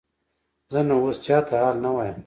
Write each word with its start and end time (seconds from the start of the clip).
زه 0.71 0.79
نو 0.87 0.95
اوس 1.03 1.17
چاته 1.25 1.55
حال 1.61 1.75
نه 1.83 1.89
وایم. 1.95 2.17